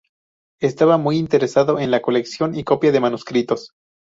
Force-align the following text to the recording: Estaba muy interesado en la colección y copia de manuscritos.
Estaba 0.59 0.97
muy 0.97 1.17
interesado 1.19 1.77
en 1.77 1.91
la 1.91 2.01
colección 2.01 2.55
y 2.57 2.63
copia 2.63 2.91
de 2.91 3.01
manuscritos. 3.01 3.75